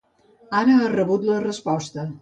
[0.61, 2.13] Ara ha rebut la resposta.